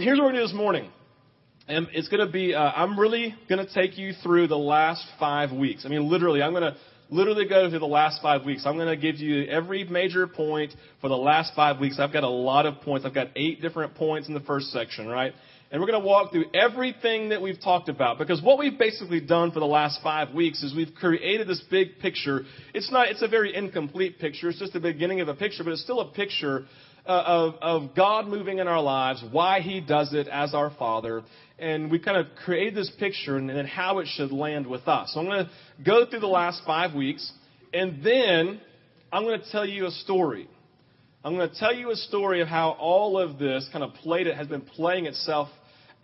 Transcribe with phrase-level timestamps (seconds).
[0.00, 0.90] here's what we're going to do this morning.
[1.68, 5.06] And it's going to be, uh, I'm really going to take you through the last
[5.18, 5.84] five weeks.
[5.84, 6.76] I mean, literally, I'm going to
[7.10, 8.64] literally go through the last five weeks.
[8.66, 11.98] I'm going to give you every major point for the last five weeks.
[12.00, 13.06] I've got a lot of points.
[13.06, 15.32] I've got eight different points in the first section, right?
[15.72, 19.20] And we're going to walk through everything that we've talked about because what we've basically
[19.20, 22.42] done for the last five weeks is we've created this big picture.
[22.74, 24.48] It's not, it's a very incomplete picture.
[24.48, 26.64] It's just the beginning of a picture, but it's still a picture
[27.06, 31.22] Uh, of, of God moving in our lives, why He does it as our Father,
[31.58, 35.12] and we kind of created this picture and then how it should land with us.
[35.12, 35.50] So I'm going to
[35.82, 37.32] go through the last five weeks,
[37.72, 38.60] and then
[39.10, 40.46] I'm going to tell you a story.
[41.24, 44.26] I'm going to tell you a story of how all of this kind of played
[44.26, 45.48] it has been playing itself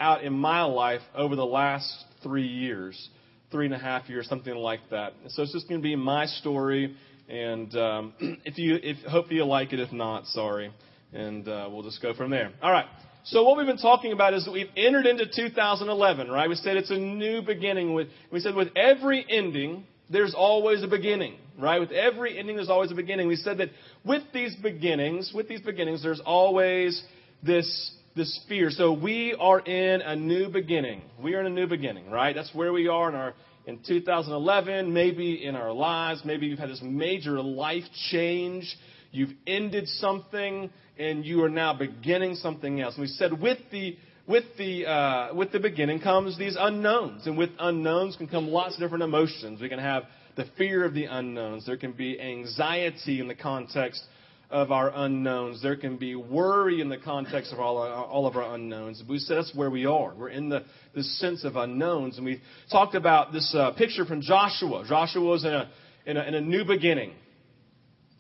[0.01, 3.09] out in my life over the last three years,
[3.51, 5.12] three and a half years, something like that.
[5.28, 6.96] So it's just going to be my story,
[7.28, 9.80] and um, if you, if hope you like it.
[9.80, 10.72] If not, sorry,
[11.12, 12.52] and uh, we'll just go from there.
[12.62, 12.86] All right.
[13.24, 16.48] So what we've been talking about is that we've entered into 2011, right?
[16.48, 17.92] We said it's a new beginning.
[17.92, 21.80] With we said with every ending, there's always a beginning, right?
[21.80, 23.26] With every ending, there's always a beginning.
[23.26, 23.70] We said that
[24.04, 27.02] with these beginnings, with these beginnings, there's always
[27.42, 28.70] this this fear.
[28.70, 31.02] So we are in a new beginning.
[31.20, 32.34] We are in a new beginning, right?
[32.34, 33.34] That's where we are in our
[33.66, 36.22] in 2011, maybe in our lives.
[36.24, 38.76] Maybe you've had this major life change.
[39.10, 42.95] You've ended something and you are now beginning something else.
[42.95, 47.38] And we said with the with the uh, with the beginning comes these unknowns, and
[47.38, 49.60] with unknowns can come lots of different emotions.
[49.60, 50.04] We can have
[50.36, 51.66] the fear of the unknowns.
[51.66, 54.02] There can be anxiety in the context
[54.50, 55.62] of our unknowns.
[55.62, 59.02] There can be worry in the context of all, all of our unknowns.
[59.08, 60.14] We said that's where we are.
[60.14, 64.20] We're in the this sense of unknowns, and we talked about this uh, picture from
[64.20, 64.84] Joshua.
[64.88, 65.70] Joshua was in a,
[66.06, 67.12] in a in a new beginning.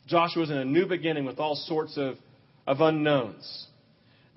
[0.06, 2.16] Joshua was in a new beginning with all sorts of
[2.66, 3.66] of unknowns.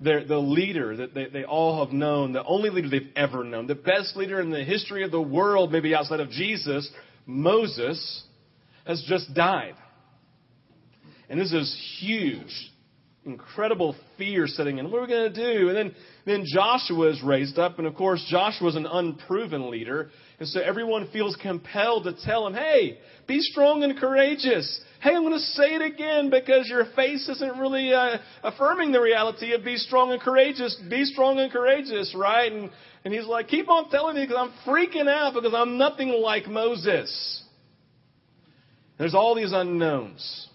[0.02, 3.66] They're the leader that they, they all have known, the only leader they've ever known,
[3.66, 6.90] the best leader in the history of the world, maybe outside of Jesus,
[7.26, 8.22] Moses,
[8.86, 9.74] has just died.
[11.30, 12.72] And this is huge,
[13.24, 14.90] incredible fear setting in.
[14.90, 15.68] What are we going to do?
[15.68, 15.94] And then,
[16.26, 20.10] then Joshua is raised up, and of course, Joshua is an unproven leader.
[20.40, 22.98] And so everyone feels compelled to tell him, hey,
[23.28, 24.80] be strong and courageous.
[25.00, 29.00] Hey, I'm going to say it again because your face isn't really uh, affirming the
[29.00, 30.76] reality of be strong and courageous.
[30.90, 32.50] Be strong and courageous, right?
[32.50, 32.70] And,
[33.04, 36.48] and he's like, keep on telling me because I'm freaking out because I'm nothing like
[36.48, 37.44] Moses.
[38.98, 40.48] There's all these unknowns.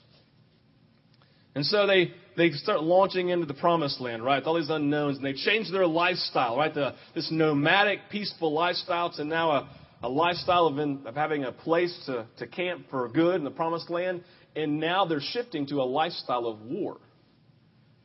[1.55, 4.43] And so they, they start launching into the promised land, right?
[4.43, 6.73] All these unknowns, and they change their lifestyle, right?
[6.73, 9.69] The, this nomadic, peaceful lifestyle to now a,
[10.03, 13.51] a lifestyle of, in, of having a place to, to camp for good in the
[13.51, 14.23] promised land,
[14.53, 16.97] and now they're shifting to a lifestyle of war.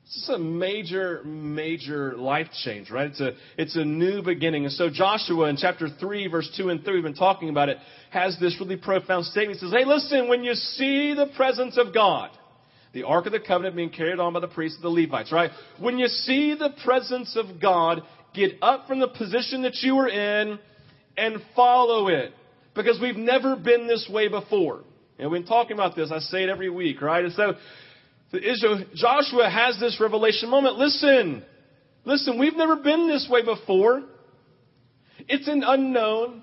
[0.05, 3.11] This is a major, major life change, right?
[3.11, 4.65] It's a, it's a new beginning.
[4.65, 7.78] And so Joshua in chapter 3, verse 2 and 3, we've been talking about it,
[8.11, 9.59] has this really profound statement.
[9.59, 12.31] He says, Hey, listen, when you see the presence of God,
[12.92, 15.50] the Ark of the Covenant being carried on by the priests of the Levites, right?
[15.78, 18.02] When you see the presence of God,
[18.34, 20.58] get up from the position that you were in
[21.16, 22.32] and follow it.
[22.74, 24.82] Because we've never been this way before.
[25.18, 26.10] And we've been talking about this.
[26.12, 27.24] I say it every week, right?
[27.24, 27.54] And so
[28.32, 30.76] Israel, Joshua has this revelation moment.
[30.76, 31.44] Listen,
[32.04, 34.02] listen, we've never been this way before.
[35.28, 36.42] It's an unknown.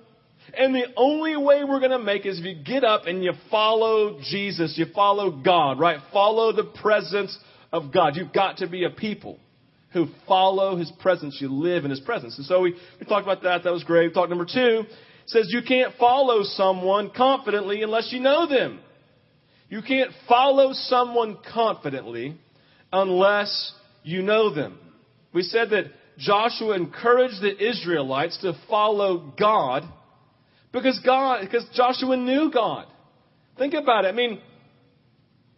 [0.56, 3.34] And the only way we're going to make is if you get up and you
[3.52, 6.00] follow Jesus, you follow God, right?
[6.14, 7.38] Follow the presence
[7.72, 8.16] of God.
[8.16, 9.40] You've got to be a people
[9.94, 11.38] who follow his presence.
[11.42, 12.38] You live in his presence.
[12.38, 13.64] And so we, we talked about that.
[13.64, 14.14] That was great.
[14.14, 14.84] Talk number two
[15.28, 18.80] says you can't follow someone confidently unless you know them.
[19.70, 22.38] You can't follow someone confidently
[22.92, 24.80] unless you know them.
[25.34, 25.86] We said that
[26.18, 29.84] Joshua encouraged the Israelites to follow God
[30.72, 32.86] because God, because Joshua knew God.
[33.58, 34.10] Think about it.
[34.10, 34.42] I mean,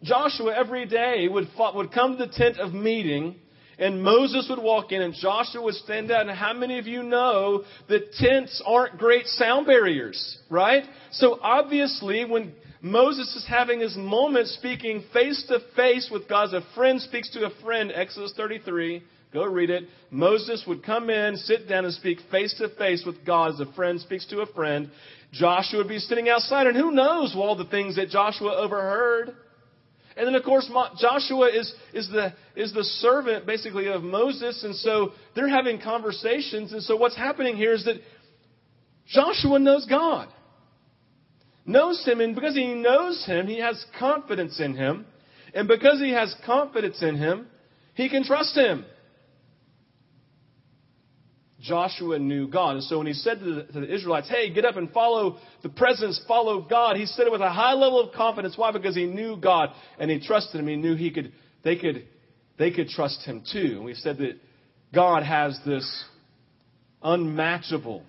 [0.02, 3.36] Joshua every day would, would come to the tent of meeting
[3.78, 6.28] and Moses would walk in and Joshua would stand out.
[6.28, 10.84] And how many of you know that tents aren't great sound barriers, right?
[11.12, 12.52] So obviously when
[12.82, 17.30] Moses is having his moment speaking face to face with God as a friend speaks
[17.30, 19.02] to a friend, Exodus 33,
[19.32, 19.84] go read it.
[20.10, 23.72] Moses would come in, sit down and speak face to face with God as a
[23.72, 24.90] friend speaks to a friend.
[25.32, 29.36] Joshua would be sitting outside and who knows all the things that Joshua overheard.
[30.16, 34.64] And then, of course, Joshua is, is, the, is the servant, basically, of Moses.
[34.64, 36.72] And so they're having conversations.
[36.72, 37.96] And so what's happening here is that
[39.06, 40.28] Joshua knows God.
[41.64, 42.20] Knows him.
[42.20, 45.06] And because he knows him, he has confidence in him.
[45.54, 47.46] And because he has confidence in him,
[47.94, 48.84] he can trust him.
[51.60, 52.76] Joshua knew God.
[52.76, 55.38] And so when he said to the, to the, Israelites, hey, get up and follow
[55.62, 58.56] the presence, follow God, he said it with a high level of confidence.
[58.56, 58.72] Why?
[58.72, 60.68] Because he knew God and he trusted him.
[60.68, 62.06] He knew he could, they could,
[62.58, 63.76] they could trust him too.
[63.76, 64.38] And we said that
[64.94, 66.04] God has this
[67.02, 68.04] unmatchable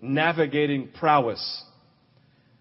[0.00, 1.64] navigating prowess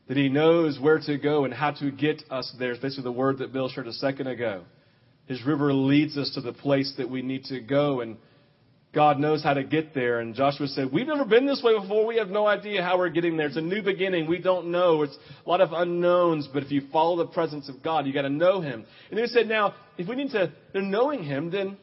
[0.07, 2.71] that he knows where to go and how to get us there.
[2.71, 4.63] It's basically the word that Bill shared a second ago.
[5.25, 8.17] His river leads us to the place that we need to go and
[8.95, 10.21] God knows how to get there.
[10.21, 12.05] And Joshua said, We've never been this way before.
[12.07, 13.47] We have no idea how we're getting there.
[13.47, 14.25] It's a new beginning.
[14.25, 15.01] We don't know.
[15.01, 16.47] It's a lot of unknowns.
[16.51, 18.85] But if you follow the presence of God, you got to know Him.
[19.09, 21.75] And then he said, Now, if we need to, knowing Him, then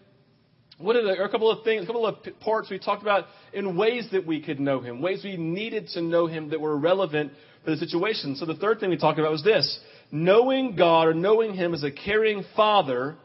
[0.79, 3.27] what are, the, are a couple of things, a couple of parts we talked about
[3.53, 6.79] in ways that we could know Him, ways we needed to know Him that were
[6.79, 7.33] relevant
[7.63, 8.37] for the situation.
[8.37, 9.79] So the third thing we talked about was this
[10.11, 13.17] knowing God or knowing Him as a caring Father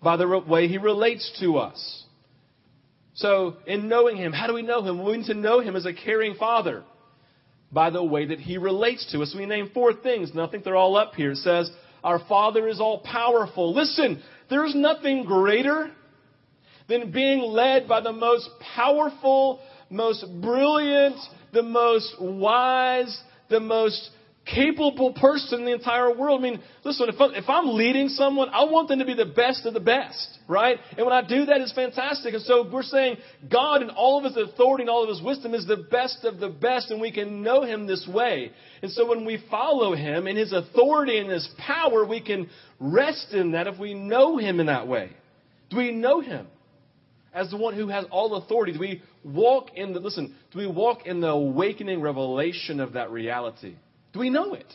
[0.00, 2.04] by the way He relates to us.
[3.14, 5.04] So, in knowing Him, how do we know Him?
[5.04, 6.82] We need to know Him as a caring Father
[7.70, 9.34] by the way that He relates to us.
[9.36, 11.32] We name four things, and I think they're all up here.
[11.32, 11.70] It says,
[12.02, 13.74] Our Father is all powerful.
[13.74, 15.90] Listen, there's nothing greater
[16.88, 19.60] than being led by the most powerful,
[19.90, 21.16] most brilliant,
[21.52, 23.18] the most wise,
[23.48, 24.10] the most
[24.44, 26.40] capable person in the entire world.
[26.40, 29.66] I mean, listen, if, I, I'm leading someone, I want them to be the best
[29.66, 30.78] of the best, right?
[30.96, 32.34] And when I do that, it's fantastic.
[32.34, 33.18] And so we're saying
[33.50, 36.40] God in all of His authority and all of His wisdom is the best of
[36.40, 38.50] the best, and we can know Him this way.
[38.82, 42.50] And so when we follow Him in His authority and His power, we can
[42.80, 45.10] rest in that if we know Him in that way.
[45.70, 46.48] Do we know Him?
[47.34, 50.66] As the one who has all authority, do we walk in the, listen, do we
[50.66, 53.76] walk in the awakening revelation of that reality?
[54.12, 54.66] Do we know it?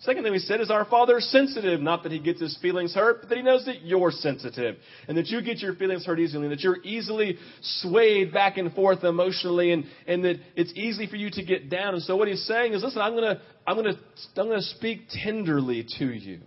[0.00, 1.80] Second thing we said is our Father is sensitive.
[1.80, 4.76] Not that He gets His feelings hurt, but that He knows that you're sensitive.
[5.08, 6.44] And that you get your feelings hurt easily.
[6.44, 9.72] And that you're easily swayed back and forth emotionally.
[9.72, 11.94] And, and that it's easy for you to get down.
[11.94, 14.00] And so what He's saying is, listen, I'm going to, I'm going to,
[14.36, 16.40] I'm going to speak tenderly to you.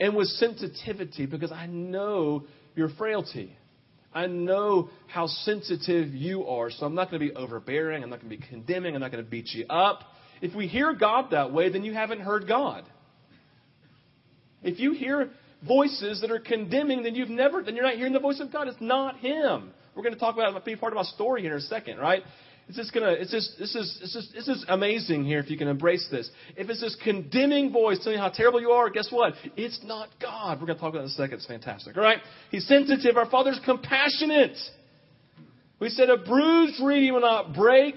[0.00, 2.44] And with sensitivity because I know
[2.74, 3.56] your frailty.
[4.12, 6.70] I know how sensitive you are.
[6.70, 8.02] So I'm not going to be overbearing.
[8.02, 8.94] I'm not going to be condemning.
[8.94, 10.00] I'm not going to beat you up.
[10.40, 12.84] If we hear God that way, then you haven't heard God.
[14.62, 15.30] If you hear
[15.66, 18.68] voices that are condemning, then you've never, then you're not hearing the voice of God.
[18.68, 19.70] It's not Him.
[19.94, 22.22] We're going to talk about be part of my story here in a second, right?
[22.68, 25.56] It's just gonna, it's just, this is, it's just, this is amazing here if you
[25.56, 26.28] can embrace this.
[26.56, 29.34] If it's this condemning voice telling you how terrible you are, guess what?
[29.56, 30.60] It's not God.
[30.60, 31.34] We're going to talk about it in a second.
[31.34, 31.96] It's fantastic.
[31.96, 32.18] All right?
[32.50, 33.16] He's sensitive.
[33.16, 34.56] Our Father's compassionate.
[35.78, 37.94] We said a bruised reed he will not break.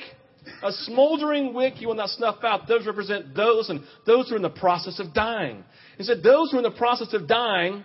[0.64, 2.68] A smoldering wick you will not snuff out.
[2.68, 5.64] Those represent those, and those who are in the process of dying.
[5.98, 7.84] He said, those who are in the process of dying,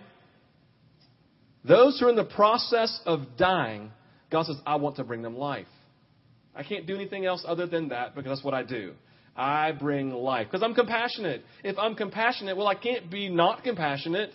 [1.63, 3.91] those who are in the process of dying,
[4.31, 5.67] God says, I want to bring them life.
[6.55, 8.93] I can't do anything else other than that because that's what I do.
[9.35, 11.43] I bring life because I'm compassionate.
[11.63, 14.31] If I'm compassionate, well, I can't be not compassionate.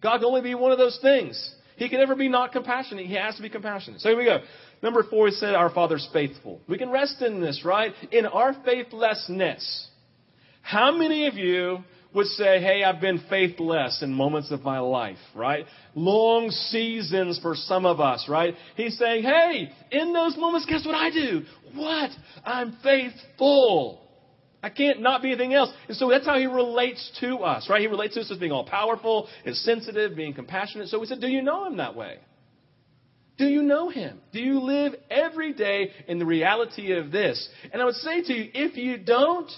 [0.00, 1.54] God can only be one of those things.
[1.76, 3.06] He can never be not compassionate.
[3.06, 4.00] He has to be compassionate.
[4.00, 4.38] So here we go.
[4.82, 6.60] Number four, he said, Our Father's faithful.
[6.68, 7.92] We can rest in this, right?
[8.10, 9.88] In our faithlessness.
[10.62, 11.78] How many of you
[12.14, 15.66] would say, Hey, I've been faithless in moments of my life, right?
[15.94, 18.54] Long seasons for some of us, right?
[18.76, 21.42] He's saying, Hey, in those moments, guess what I do?
[21.74, 22.10] What?
[22.44, 24.06] I'm faithful.
[24.62, 25.70] I can't not be anything else.
[25.88, 27.80] And so that's how he relates to us, right?
[27.80, 30.88] He relates to us as being all powerful, as sensitive, being compassionate.
[30.88, 32.18] So we said, Do you know him that way?
[33.40, 34.20] Do you know Him?
[34.34, 37.48] Do you live every day in the reality of this?
[37.72, 39.50] And I would say to you, if you don't,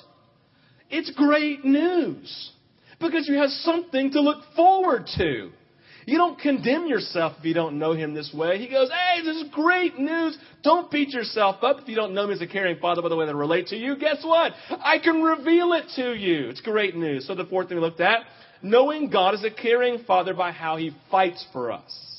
[0.89, 2.53] it's great news
[3.01, 5.51] because you have something to look forward to.
[6.07, 8.59] You don't condemn yourself if you don't know Him this way.
[8.59, 10.39] He goes, Hey, this is great news.
[10.63, 13.17] Don't beat yourself up if you don't know Him as a caring Father by the
[13.17, 13.97] way they relate to you.
[13.97, 14.53] Guess what?
[14.71, 16.51] I can reveal it to you.
[16.51, 17.27] It's great news.
[17.27, 18.21] So the fourth thing we looked at,
[18.63, 22.12] knowing God as a caring Father by how He fights for us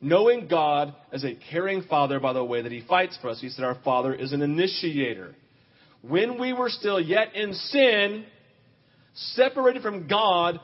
[0.00, 3.40] knowing God as a caring Father by the way that He fights for us.
[3.40, 5.34] He said our Father is an initiator.
[6.02, 8.24] When we were still yet in sin,
[9.14, 10.60] separated from God,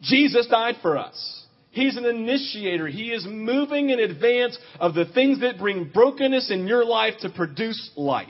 [0.00, 1.44] Jesus died for us.
[1.70, 2.86] He's an initiator.
[2.86, 7.30] He is moving in advance of the things that bring brokenness in your life to
[7.30, 8.28] produce life.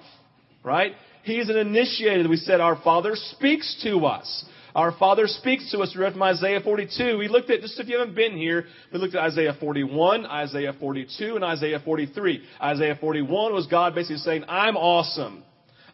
[0.65, 0.93] Right?
[1.23, 2.29] He's an initiator.
[2.29, 4.45] We said our Father speaks to us.
[4.79, 5.93] Our Father speaks to us.
[5.93, 7.19] We read from Isaiah 42.
[7.19, 10.73] We looked at, just if you haven't been here, we looked at Isaiah 41, Isaiah
[10.79, 12.45] 42, and Isaiah 43.
[12.63, 15.43] Isaiah 41 was God basically saying, I'm awesome.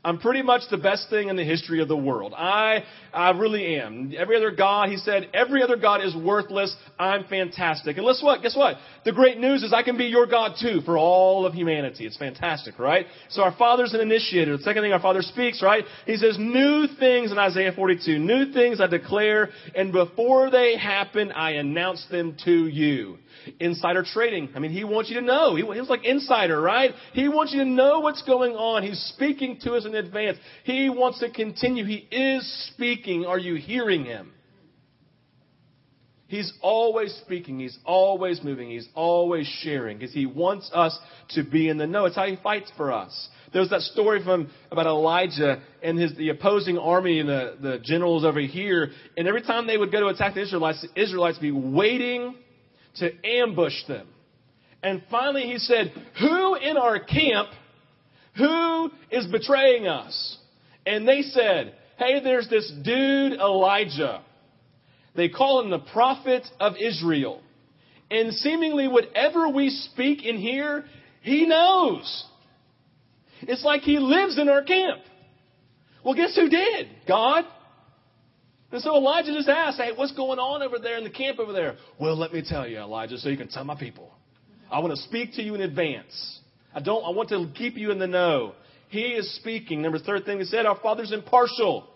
[0.05, 2.35] I'm pretty much the best thing in the history of the world.
[2.37, 4.13] I, I really am.
[4.17, 6.77] Every other God, he said, every other God is worthless.
[6.99, 7.97] I'm fantastic.
[7.97, 8.43] And guess what?
[8.43, 8.77] Guess what?
[9.05, 12.07] The great news is I can be your God too for all of humanity.
[12.07, 13.07] It's fantastic, right?
[13.31, 14.57] So our Father's an initiator.
[14.59, 15.85] The second thing our Father speaks, right?
[16.05, 18.19] He says, new things in Isaiah 42.
[18.19, 23.19] New things I declare, and before they happen, I announce them to you
[23.61, 24.51] insider trading.
[24.55, 25.55] I mean, he wants you to know.
[25.57, 26.93] He, he was like insider, right?
[27.13, 28.83] He wants you to know what's going on.
[28.83, 30.39] He's speaking to us in advance.
[30.65, 31.85] He wants to continue.
[31.85, 33.27] He is speaking.
[33.27, 34.33] Are you hearing him?
[36.27, 37.61] He's always speaking.
[37.61, 38.71] He's always moving.
[38.71, 40.99] He's always sharing because he wants us
[41.31, 42.07] to be in the know.
[42.07, 43.29] It's how he fights for us.
[43.53, 48.25] There's that story from about Elijah and his the opposing army and the, the generals
[48.25, 48.91] over here.
[49.17, 52.35] And every time they would go to attack the Israelites, the Israelites would be waiting
[52.97, 54.07] to ambush them.
[54.83, 57.49] And finally he said, Who in our camp,
[58.37, 60.39] who is betraying us?
[60.87, 64.23] And they said, Hey, there's this dude Elijah.
[65.17, 67.41] They call him the prophet of Israel.
[68.11, 70.85] And seemingly whatever we speak in here,
[71.23, 72.27] he knows.
[73.43, 75.01] It's like he lives in our camp.
[76.05, 76.89] Well, guess who did?
[77.09, 77.45] God.
[78.75, 81.53] And so Elijah just asked, Hey, what's going on over there in the camp over
[81.53, 81.77] there?
[82.01, 84.11] Well, let me tell you, Elijah, so you can tell my people.
[84.69, 86.41] I want to speak to you in advance.
[86.75, 88.55] I don't, I want to keep you in the know.
[88.89, 89.81] He is speaking.
[89.81, 91.89] Number third thing he said, our father's impartial.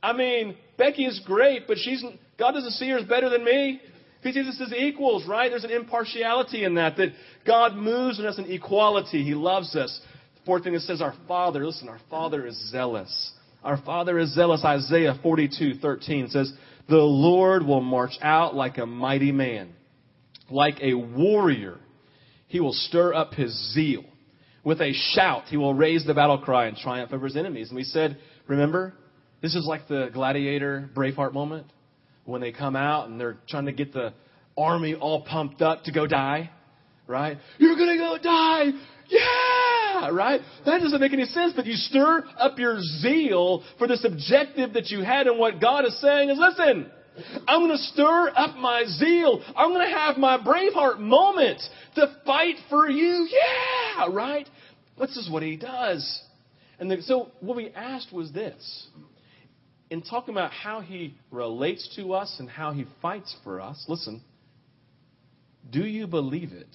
[0.00, 2.04] I mean, Becky is great, but she's,
[2.38, 3.80] God doesn't see her as better than me.
[4.22, 5.50] He sees us as equals, right?
[5.50, 7.08] There's an impartiality in that, that
[7.44, 9.24] God moves in us in equality.
[9.24, 10.00] He loves us.
[10.46, 13.32] Fourth thing it says, our Father, listen, our Father is zealous.
[13.62, 14.64] Our Father is zealous.
[14.64, 16.52] Isaiah 42:13 says,
[16.88, 19.74] "The Lord will march out like a mighty man,
[20.50, 21.78] like a warrior.
[22.46, 24.04] He will stir up his zeal.
[24.64, 27.76] With a shout, he will raise the battle cry and triumph over his enemies." And
[27.76, 28.94] we said, remember,
[29.40, 31.66] this is like the gladiator Braveheart moment
[32.24, 34.12] when they come out and they're trying to get the
[34.56, 36.50] army all pumped up to go die,
[37.06, 37.38] right?
[37.58, 38.64] You're going to go die.
[39.08, 39.69] Yeah!
[40.12, 40.40] Right?
[40.64, 44.90] That doesn't make any sense, but you stir up your zeal for this objective that
[44.90, 46.90] you had, and what God is saying is, listen,
[47.46, 49.42] I'm going to stir up my zeal.
[49.56, 51.60] I'm going to have my Braveheart moment
[51.96, 53.28] to fight for you.
[53.30, 54.48] Yeah, right?
[54.98, 56.22] This is what he does.
[56.78, 58.86] And so what we asked was this.
[59.90, 64.22] In talking about how he relates to us and how he fights for us, listen,
[65.68, 66.68] do you believe it?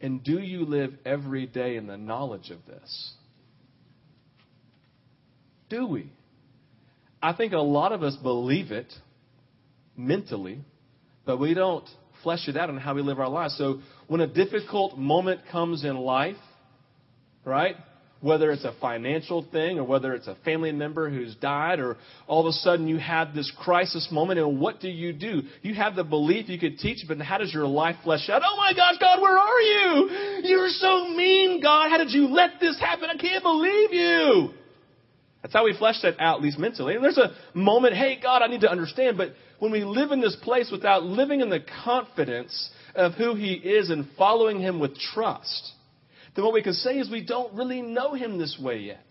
[0.00, 3.12] And do you live every day in the knowledge of this?
[5.68, 6.12] Do we?
[7.22, 8.92] I think a lot of us believe it
[9.96, 10.60] mentally,
[11.26, 11.88] but we don't
[12.22, 13.56] flesh it out in how we live our lives.
[13.56, 16.36] So when a difficult moment comes in life,
[17.44, 17.76] right?
[18.20, 21.96] Whether it's a financial thing or whether it's a family member who's died or
[22.26, 25.42] all of a sudden you have this crisis moment and what do you do?
[25.62, 28.42] You have the belief you could teach, but how does your life flesh out?
[28.44, 30.10] Oh my gosh, God, where are you?
[30.44, 31.90] You're so mean, God.
[31.90, 33.08] How did you let this happen?
[33.08, 34.50] I can't believe you.
[35.42, 36.96] That's how we flesh that out, at least mentally.
[36.96, 39.16] And there's a moment, hey, God, I need to understand.
[39.16, 43.54] But when we live in this place without living in the confidence of who He
[43.54, 45.72] is and following Him with trust,
[46.34, 49.04] then what we can say is we don't really know him this way yet.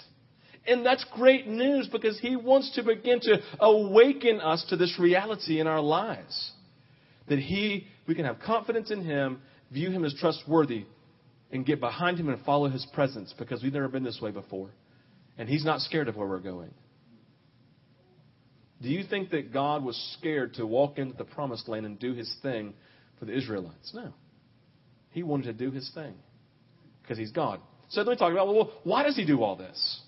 [0.65, 5.59] And that's great news because he wants to begin to awaken us to this reality
[5.59, 6.51] in our lives.
[7.27, 10.85] That he, we can have confidence in him, view him as trustworthy,
[11.51, 14.69] and get behind him and follow his presence because we've never been this way before.
[15.37, 16.73] And he's not scared of where we're going.
[18.81, 22.13] Do you think that God was scared to walk into the promised land and do
[22.13, 22.73] his thing
[23.17, 23.91] for the Israelites?
[23.93, 24.13] No.
[25.11, 26.13] He wanted to do his thing
[27.09, 27.59] because he's God.
[27.89, 29.99] So then we talk about, well, why does he do all this?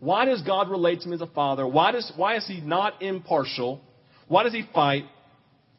[0.00, 1.66] Why does God relate to him as a father?
[1.66, 3.82] Why, does, why is he not impartial?
[4.26, 5.04] Why does he fight?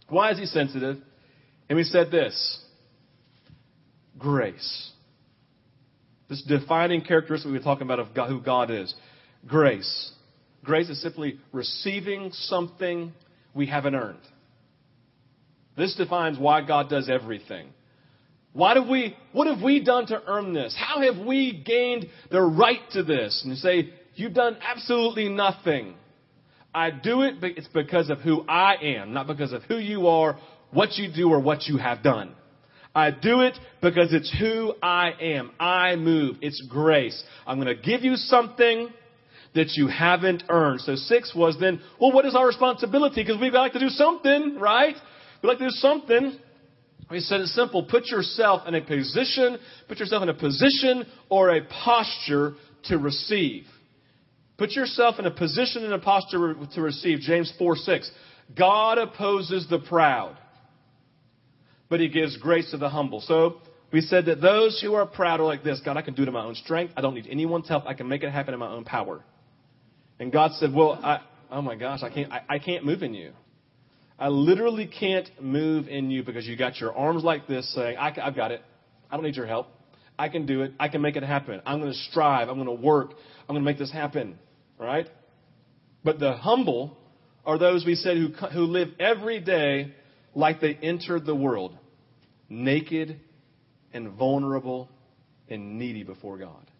[0.07, 0.98] Why is he sensitive?
[1.67, 2.63] And we said this
[4.19, 4.91] grace.
[6.29, 8.93] This defining characteristic we were talking about of God, who God is.
[9.48, 10.12] Grace.
[10.63, 13.13] Grace is simply receiving something
[13.55, 14.19] we haven't earned.
[15.75, 17.69] This defines why God does everything.
[18.53, 20.75] Why have we, what have we done to earn this?
[20.77, 23.41] How have we gained the right to this?
[23.43, 25.95] And you say, you've done absolutely nothing.
[26.73, 30.07] I do it, but it's because of who I am, not because of who you
[30.07, 30.37] are,
[30.71, 32.33] what you do, or what you have done.
[32.93, 35.51] I do it because it's who I am.
[35.59, 36.37] I move.
[36.41, 37.23] It's grace.
[37.45, 38.89] I'm going to give you something
[39.53, 40.81] that you haven't earned.
[40.81, 43.23] So six was then, well, what is our responsibility?
[43.23, 44.95] Because we like to do something, right?
[45.41, 46.39] We like to do something.
[47.09, 47.83] He said it's simple.
[47.83, 52.53] Put yourself in a position, put yourself in a position or a posture
[52.85, 53.63] to receive.
[54.57, 57.19] Put yourself in a position and a posture to receive.
[57.19, 58.11] James 4 6.
[58.57, 60.37] God opposes the proud,
[61.89, 63.21] but he gives grace to the humble.
[63.21, 63.57] So
[63.91, 66.27] we said that those who are proud are like this God, I can do it
[66.27, 66.93] in my own strength.
[66.97, 67.85] I don't need anyone's help.
[67.85, 69.23] I can make it happen in my own power.
[70.19, 71.21] And God said, Well, I,
[71.51, 73.31] oh my gosh, I can't, I, I can't move in you.
[74.19, 78.15] I literally can't move in you because you got your arms like this saying, I,
[78.21, 78.62] I've got it.
[79.12, 79.67] I don't need your help.
[80.17, 80.74] I can do it.
[80.79, 81.62] I can make it happen.
[81.65, 82.50] I'm going to strive.
[82.50, 83.12] I'm going to work.
[83.12, 84.39] I'm going to make this happen.
[84.79, 85.07] Right?
[86.03, 86.97] But the humble
[87.45, 89.93] are those we said who, who live every day
[90.33, 91.77] like they entered the world,
[92.50, 93.19] naked
[93.93, 94.89] and vulnerable
[95.50, 96.71] and needy before God.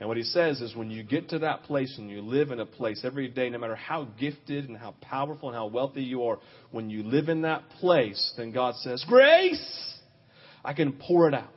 [0.00, 2.60] And what he says is when you get to that place and you live in
[2.60, 6.24] a place every day, no matter how gifted and how powerful and how wealthy you
[6.24, 6.38] are,
[6.70, 9.94] when you live in that place, then God says, Grace!
[10.64, 11.48] I can pour it out.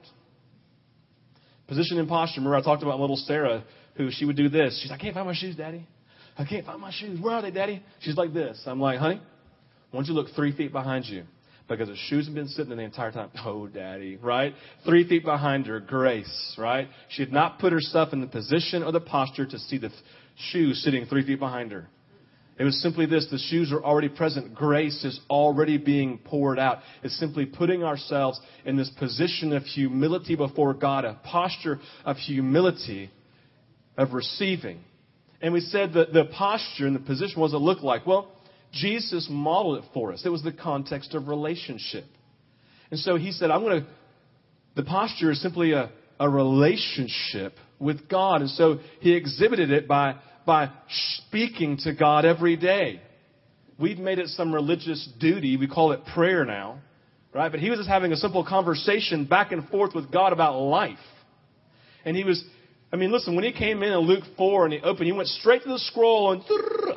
[1.67, 2.41] Position and posture.
[2.41, 3.63] Remember, I talked about little Sarah,
[3.95, 4.79] who she would do this.
[4.81, 5.87] She's like, I can't find my shoes, Daddy.
[6.37, 7.19] I can't find my shoes.
[7.21, 7.83] Where are they, Daddy?
[7.99, 8.61] She's like this.
[8.65, 9.21] I'm like, honey,
[9.91, 11.23] why don't you look three feet behind you?
[11.77, 13.29] Because the shoes have been sitting there the entire time.
[13.45, 14.53] Oh, daddy, right?
[14.85, 16.87] Three feet behind her, grace, right?
[17.09, 20.01] She had not put herself in the position or the posture to see the th-
[20.51, 21.87] shoes sitting three feet behind her.
[22.57, 24.53] It was simply this the shoes are already present.
[24.53, 26.79] Grace is already being poured out.
[27.01, 33.09] It's simply putting ourselves in this position of humility before God, a posture of humility,
[33.97, 34.81] of receiving.
[35.41, 38.05] And we said that the posture and the position, what does it look like?
[38.05, 38.31] Well,
[38.71, 40.23] Jesus modeled it for us.
[40.25, 42.05] It was the context of relationship.
[42.89, 43.87] And so he said, I'm going to,
[44.75, 48.41] the posture is simply a, a relationship with God.
[48.41, 50.69] And so he exhibited it by, by
[51.27, 53.01] speaking to God every day.
[53.79, 55.57] We've made it some religious duty.
[55.57, 56.79] We call it prayer now,
[57.33, 57.51] right?
[57.51, 60.99] But he was just having a simple conversation back and forth with God about life.
[62.05, 62.43] And he was,
[62.93, 65.29] I mean, listen, when he came in in Luke 4 and he opened, he went
[65.29, 66.43] straight to the scroll and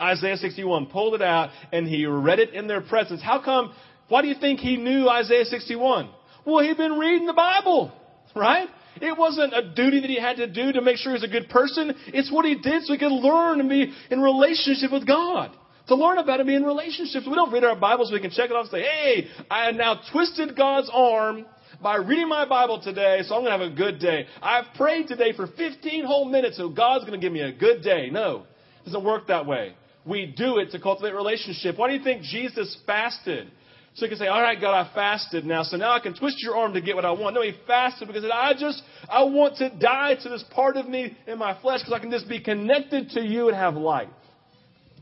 [0.01, 3.23] Isaiah 61, pulled it out, and he read it in their presence.
[3.23, 3.73] How come,
[4.09, 6.11] why do you think he knew Isaiah 61?
[6.45, 7.93] Well, he'd been reading the Bible,
[8.35, 8.69] right?
[9.01, 11.29] It wasn't a duty that he had to do to make sure he was a
[11.29, 11.95] good person.
[12.09, 15.51] It's what he did so he could learn and be in relationship with God.
[15.89, 17.27] To learn about it, be in relationships.
[17.27, 19.71] We don't read our Bibles so we can check it off and say, hey, I
[19.73, 21.45] now twisted God's arm
[21.85, 24.25] by reading my Bible today, so I'm going to have a good day.
[24.41, 27.83] I've prayed today for 15 whole minutes, so God's going to give me a good
[27.83, 28.09] day.
[28.11, 28.47] No,
[28.81, 29.75] it doesn't work that way.
[30.07, 31.77] We do it to cultivate relationship.
[31.77, 33.49] Why do you think Jesus fasted?
[33.97, 36.43] So he can say, all right, God, I fasted now, so now I can twist
[36.43, 37.35] your arm to get what I want.
[37.35, 41.15] No, he fasted because I just, I want to die to this part of me
[41.27, 44.09] in my flesh because I can just be connected to you and have life.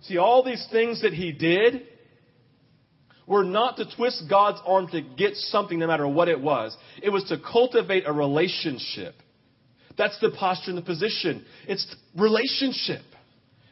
[0.02, 1.86] See, all these things that he did,
[3.26, 6.76] were not to twist God's arm to get something no matter what it was.
[7.02, 9.14] It was to cultivate a relationship.
[9.96, 11.44] That's the posture and the position.
[11.68, 13.02] It's relationship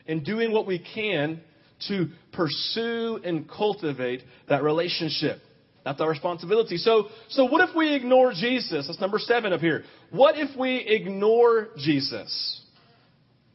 [0.06, 1.40] and doing what we can
[1.88, 5.38] to pursue and cultivate that relationship.
[5.84, 6.76] That's our responsibility.
[6.76, 8.86] So, so what if we ignore Jesus?
[8.86, 9.84] That's number seven up here.
[10.10, 12.60] What if we ignore Jesus?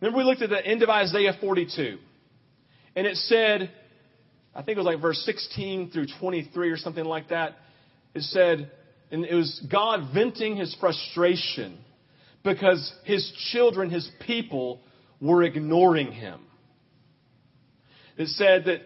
[0.01, 1.97] Remember we looked at the end of Isaiah 42
[2.95, 3.71] and it said,
[4.55, 7.55] I think it was like verse 16 through 23 or something like that.
[8.13, 8.71] It said,
[9.11, 11.77] and it was God venting his frustration
[12.43, 14.79] because his children, his people,
[15.19, 16.39] were ignoring him.
[18.17, 18.81] It said that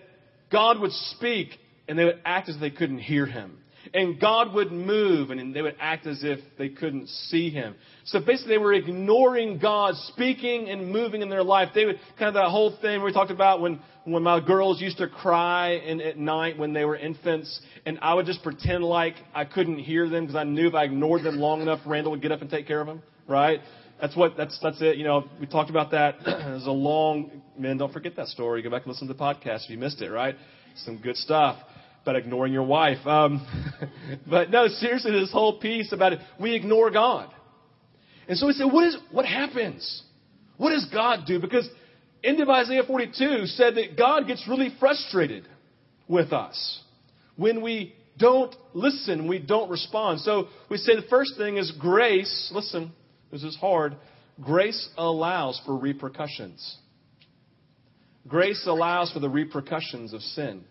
[0.52, 1.50] God would speak
[1.88, 3.58] and they would act as if they couldn't hear him.
[3.94, 7.76] And God would move and they would act as if they couldn't see him.
[8.06, 11.70] So basically, they were ignoring God speaking and moving in their life.
[11.74, 13.80] They would kind of that whole thing we talked about when,
[14.12, 18.14] when my girls used to cry in, at night when they were infants, and I
[18.14, 21.38] would just pretend like I couldn't hear them because I knew if I ignored them
[21.38, 23.60] long enough, Randall would get up and take care of them, right?
[24.02, 24.98] That's what that's that's it.
[24.98, 26.16] You know, we talked about that.
[26.26, 27.78] There's a long man.
[27.78, 28.62] Don't forget that story.
[28.62, 30.10] Go back and listen to the podcast if you missed it.
[30.10, 30.36] Right?
[30.76, 31.58] Some good stuff
[32.02, 33.06] about ignoring your wife.
[33.06, 33.46] Um,
[34.30, 37.30] but no, seriously, this whole piece about it, we ignore God.
[38.28, 40.04] And so we say, what is, what happens?
[40.58, 41.40] What does God do?
[41.40, 41.68] Because
[42.24, 45.48] end of Isaiah 42 said that God gets really frustrated
[46.08, 46.82] with us
[47.36, 50.20] when we don't listen, we don't respond.
[50.20, 52.52] So we say the first thing is grace.
[52.54, 52.92] Listen,
[53.32, 53.96] this is hard.
[54.42, 56.78] Grace allows for repercussions.
[58.28, 60.64] Grace allows for the repercussions of sin.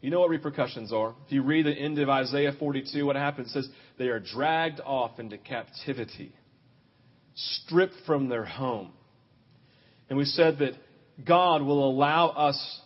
[0.00, 1.14] You know what repercussions are.
[1.26, 3.48] If you read the end of Isaiah 42, what happens?
[3.48, 6.34] It says they are dragged off into captivity,
[7.34, 8.92] stripped from their home.
[10.10, 10.72] And we said that
[11.26, 12.80] God will allow us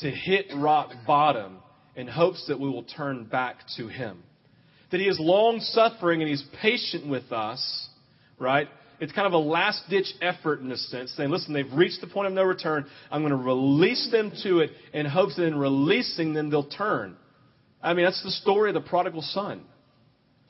[0.00, 1.58] to hit rock bottom
[1.94, 4.22] in hopes that we will turn back to Him.
[4.90, 7.88] That He is long suffering and He's patient with us,
[8.38, 8.68] right?
[9.00, 12.06] it's kind of a last ditch effort in a sense, saying, listen, they've reached the
[12.06, 12.86] point of no return.
[13.10, 17.16] I'm going to release them to it in hopes that in releasing them, they'll turn.
[17.82, 19.62] I mean, that's the story of the prodigal son.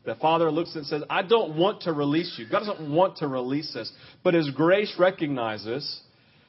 [0.05, 2.47] The father looks and says, I don't want to release you.
[2.49, 3.91] God doesn't want to release us.
[4.23, 6.01] But His grace recognizes,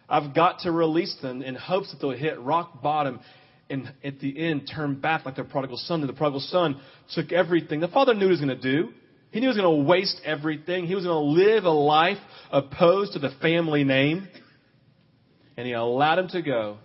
[0.10, 3.20] I've got to release them in hopes that they'll hit rock bottom
[3.70, 6.02] and at the end turn back like the prodigal son.
[6.02, 6.80] And the prodigal son
[7.14, 7.82] took everything.
[7.82, 8.90] The father knew he was going to do.
[9.32, 10.88] He knew he was going to waste everything.
[10.88, 12.18] He was going to live a life
[12.52, 14.28] opposed to the family name.
[15.58, 16.78] And he allowed him to go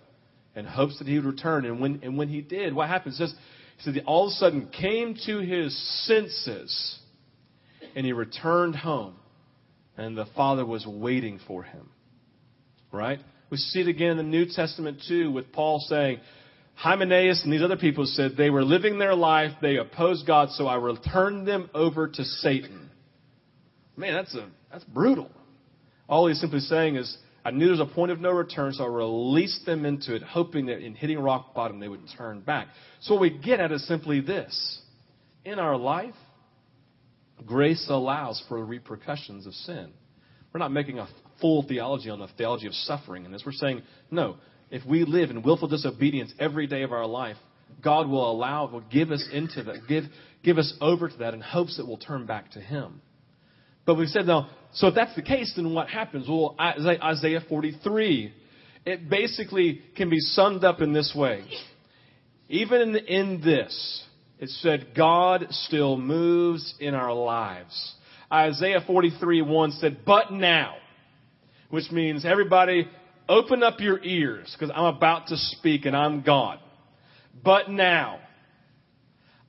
[0.55, 1.65] in hopes that he would return.
[1.65, 3.13] And when, and when he did, what happened?
[3.13, 3.33] It says,
[3.77, 6.99] he said, all of a sudden came to his senses
[7.95, 9.15] and he returned home.
[9.95, 11.89] And the father was waiting for him.
[12.93, 13.19] Right?
[13.49, 16.19] We see it again in the New Testament too, with Paul saying,
[16.75, 20.67] Hymenaeus and these other people said they were living their life, they opposed God, so
[20.67, 22.89] I returned them over to Satan.
[23.97, 25.29] Man, that's a that's brutal.
[26.07, 28.85] All he's simply saying is, I knew there was a point of no return, so
[28.85, 32.67] I released them into it, hoping that in hitting rock bottom they would turn back.
[33.01, 34.81] So what we get at is simply this.
[35.45, 36.15] In our life,
[37.45, 39.91] grace allows for repercussions of sin.
[40.53, 41.07] We're not making a
[41.43, 43.43] full theology on the theology of suffering in this.
[43.45, 44.37] We're saying, no,
[44.71, 47.35] if we live in willful disobedience every day of our life,
[47.83, 50.05] God will allow, will give us into that, give,
[50.41, 53.01] give us over to that in hopes that we'll turn back to Him.
[53.85, 56.29] But we said, now, so if that's the case, then what happens?
[56.29, 58.33] Well, Isaiah 43,
[58.85, 61.43] it basically can be summed up in this way.
[62.47, 64.05] Even in this,
[64.39, 67.95] it said, God still moves in our lives.
[68.31, 70.75] Isaiah 43 1 said, but now,
[71.73, 72.87] which means everybody
[73.27, 76.59] open up your ears because I'm about to speak and I'm God.
[77.43, 78.19] But now,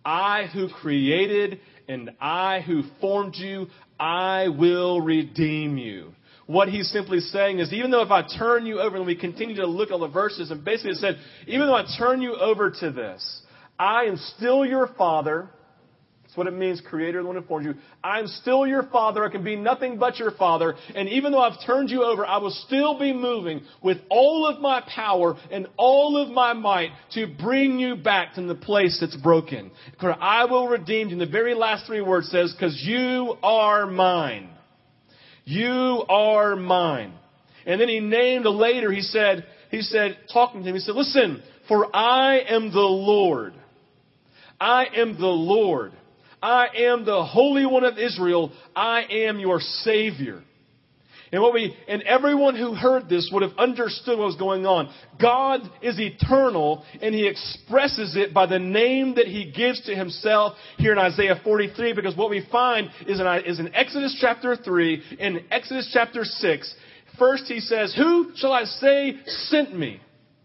[0.03, 3.67] I who created and I who formed you,
[4.01, 6.13] I will redeem you.
[6.47, 9.57] What he's simply saying is, even though if I turn you over, and we continue
[9.57, 12.71] to look at the verses, and basically it said, even though I turn you over
[12.71, 13.43] to this,
[13.79, 15.51] I am still your father.
[16.35, 17.75] What it means, creator, the one who formed you.
[18.03, 19.25] I'm still your father.
[19.25, 20.75] I can be nothing but your father.
[20.95, 24.61] And even though I've turned you over, I will still be moving with all of
[24.61, 29.17] my power and all of my might to bring you back to the place that's
[29.17, 29.71] broken.
[30.01, 31.13] I will redeem you.
[31.13, 34.51] And the very last three words says, cause you are mine.
[35.45, 37.15] You are mine.
[37.67, 41.43] And then he named later, he said, he said, talking to him, he said, listen,
[41.69, 43.55] for I am the Lord.
[44.61, 45.93] I am the Lord
[46.45, 48.53] I am the Holy One of Israel.
[48.77, 50.43] I am your Savior.
[51.33, 54.93] And what we, and everyone who heard this would have understood what was going on.
[55.19, 60.53] God is eternal and He expresses it by the name that He gives to Himself
[60.77, 65.03] here in Isaiah 43 because what we find is in, is in Exodus chapter 3,
[65.19, 66.75] in Exodus chapter 6,
[67.19, 69.99] first He says, who shall I say sent me?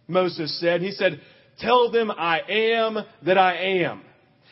[0.07, 0.81] Moses said.
[0.81, 1.19] He said,
[1.59, 4.03] tell them I am that I am.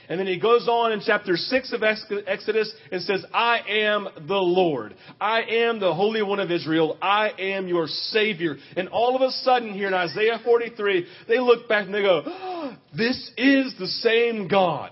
[0.09, 4.35] And then he goes on in chapter 6 of Exodus and says, I am the
[4.35, 4.95] Lord.
[5.19, 6.97] I am the Holy One of Israel.
[7.01, 8.55] I am your Savior.
[8.77, 12.23] And all of a sudden here in Isaiah 43, they look back and they go,
[12.25, 14.91] oh, this is the same God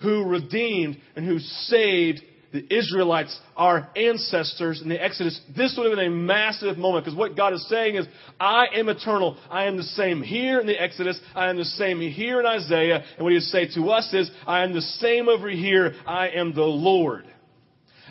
[0.00, 5.96] who redeemed and who saved the Israelites, our ancestors in the Exodus, this would have
[5.96, 8.06] been a massive moment because what God is saying is,
[8.38, 9.38] I am eternal.
[9.50, 11.18] I am the same here in the Exodus.
[11.34, 13.02] I am the same here in Isaiah.
[13.16, 15.94] And what he would say to us is, I am the same over here.
[16.06, 17.24] I am the Lord.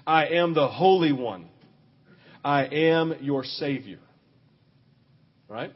[0.08, 1.47] I am the Holy One.
[2.43, 3.99] I am your Savior.
[5.47, 5.71] Right?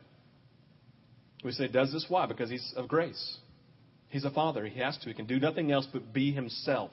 [1.43, 2.25] We say, does this why?
[2.25, 3.37] Because he's of grace.
[4.07, 4.65] He's a father.
[4.65, 5.09] He has to.
[5.09, 6.89] He can do nothing else but be himself.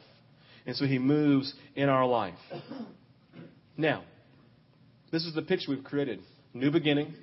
[0.67, 2.39] And so he moves in our life.
[3.77, 4.05] Now,
[5.11, 6.21] this is the picture we've created.
[6.55, 7.15] New beginning,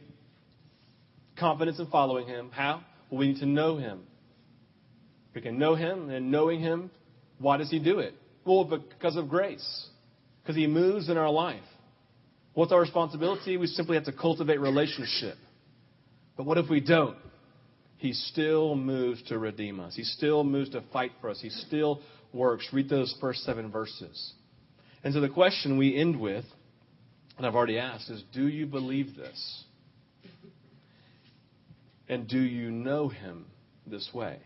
[1.38, 2.52] confidence in following him.
[2.52, 2.82] How?
[3.10, 4.02] Well, we need to know him.
[5.34, 6.92] We can know him, and knowing him,
[7.38, 8.14] why does he do it?
[8.46, 9.88] Well, because of grace.
[10.42, 11.62] Because he moves in our life.
[12.54, 13.58] What's our responsibility?
[13.58, 15.36] We simply have to cultivate relationship.
[16.36, 17.18] But what if we don't?
[17.98, 19.96] He still moves to redeem us.
[19.96, 21.40] He still moves to fight for us.
[21.42, 22.02] He still
[22.34, 22.68] works.
[22.72, 24.34] Read those first seven verses.
[25.04, 26.46] And so the question we end with,
[27.38, 29.64] and I've already asked, is do you believe this?
[32.08, 33.46] And do you know him
[33.86, 34.40] this way?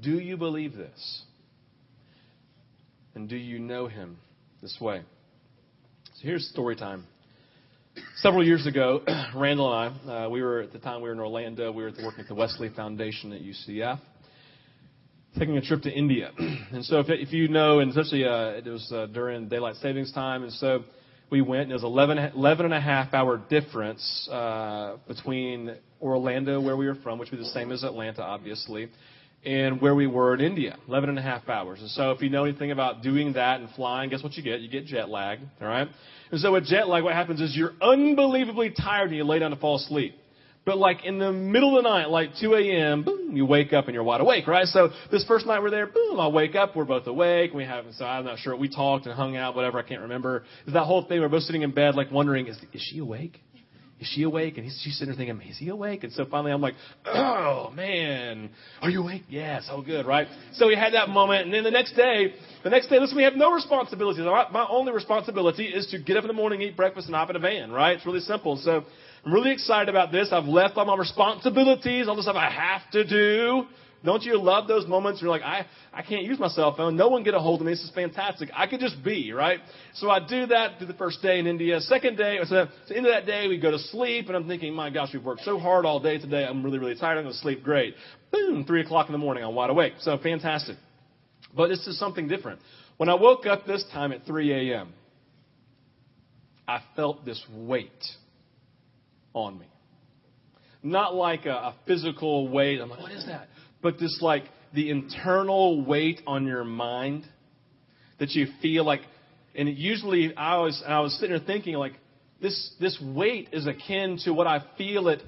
[0.00, 1.22] Do you believe this?
[3.14, 4.18] And do you know him
[4.60, 5.02] this way?
[6.16, 7.06] So here's story time.
[8.16, 9.02] Several years ago,
[9.34, 11.72] Randall and I, uh, we were at the time we were in Orlando.
[11.72, 14.00] We were working at the Wesley Foundation at UCF
[15.38, 16.30] taking a trip to India.
[16.38, 20.12] and so if, if you know, and especially uh, it was uh, during daylight savings
[20.12, 20.84] time, and so
[21.30, 26.60] we went, and it was 11, 11 and a half hour difference uh, between Orlando,
[26.60, 28.88] where we were from, which would be the same as Atlanta, obviously,
[29.44, 31.80] and where we were in India, 11 and a half hours.
[31.80, 34.60] And so if you know anything about doing that and flying, guess what you get?
[34.60, 35.88] You get jet lag, all right?
[36.30, 39.50] And so with jet lag, what happens is you're unbelievably tired and you lay down
[39.50, 40.16] to fall asleep.
[40.66, 43.84] But like in the middle of the night, like 2 a.m., boom, you wake up
[43.86, 44.66] and you're wide awake, right?
[44.66, 47.84] So this first night we're there, boom, I wake up, we're both awake, we have,
[47.96, 50.44] so I'm not sure, we talked and hung out, whatever, I can't remember.
[50.66, 53.40] Is that whole thing, we're both sitting in bed, like wondering, is, is she awake?
[54.00, 54.56] Is she awake?
[54.56, 56.02] And he's, she's sitting there thinking, is he awake?
[56.02, 56.74] And so finally I'm like,
[57.06, 58.50] oh man,
[58.82, 59.22] are you awake?
[59.28, 60.26] Yes, oh good, right?
[60.54, 63.22] So we had that moment, and then the next day, the next day, listen, we
[63.22, 64.24] have no responsibilities.
[64.24, 67.30] My, my only responsibility is to get up in the morning, eat breakfast, and hop
[67.30, 67.96] in a van, right?
[67.96, 68.56] It's really simple.
[68.56, 68.84] So
[69.26, 70.28] I'm really excited about this.
[70.30, 73.64] I've left all my responsibilities, all the stuff I have to do.
[74.04, 76.94] Don't you love those moments where you're like, I, I can't use my cell phone.
[76.94, 77.72] No one get a hold of me.
[77.72, 78.50] This is fantastic.
[78.54, 79.58] I could just be, right?
[79.94, 81.80] So I do that through the first day in India.
[81.80, 84.46] Second day, so at the end of that day, we go to sleep, and I'm
[84.46, 86.44] thinking, my gosh, we've worked so hard all day today.
[86.44, 87.18] I'm really, really tired.
[87.18, 87.96] I'm going to sleep great.
[88.30, 89.42] Boom, 3 o'clock in the morning.
[89.42, 89.94] I'm wide awake.
[90.02, 90.76] So fantastic.
[91.52, 92.60] But this is something different.
[92.96, 94.92] When I woke up this time at 3 a.m.,
[96.68, 97.90] I felt this weight
[99.36, 99.66] on me.
[100.82, 102.80] Not like a, a physical weight.
[102.80, 103.48] I'm like, what is that?
[103.82, 104.44] But this like
[104.74, 107.24] the internal weight on your mind
[108.18, 109.00] that you feel like,
[109.54, 111.92] and usually I was, I was sitting there thinking like,
[112.40, 115.20] this, this weight is akin to what I feel at,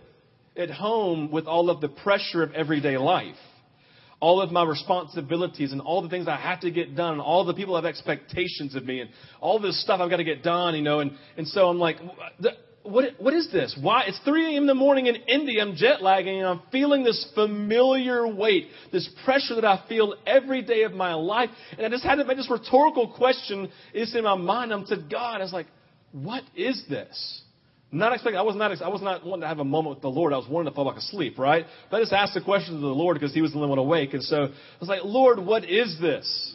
[0.57, 3.37] at home with all of the pressure of everyday life.
[4.21, 7.45] All of my responsibilities and all the things I have to get done, and all
[7.45, 10.75] the people have expectations of me, and all this stuff I've got to get done,
[10.75, 11.99] you know, and, and so I'm like,
[12.89, 13.79] what, what is this?
[13.81, 14.05] Why?
[14.07, 14.63] It's 3 a.m.
[14.63, 15.63] in the morning in India.
[15.63, 20.63] I'm jet lagging and I'm feeling this familiar weight, this pressure that I feel every
[20.63, 21.51] day of my life.
[21.77, 24.73] And I just had this rhetorical question is in my mind.
[24.73, 25.37] I'm to God.
[25.37, 25.67] I was like,
[26.13, 27.43] what is this?
[27.91, 30.11] Not expecting, I was not, I was not wanting to have a moment with the
[30.11, 30.33] Lord.
[30.33, 31.65] I was wanting to fall back asleep, right?
[31.91, 33.79] But I just asked the question to the Lord because He was the only one
[33.79, 34.13] awake.
[34.13, 36.55] And so I was like, Lord, what is this?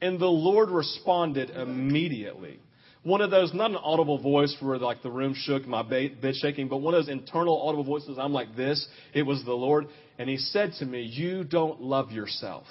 [0.00, 2.58] And the Lord responded immediately
[3.04, 6.68] one of those, not an audible voice where like the room shook, my bed shaking,
[6.68, 8.18] but one of those internal audible voices.
[8.18, 8.86] I'm like this.
[9.12, 9.86] It was the Lord.
[10.18, 12.64] And he said to me, You don't love yourself.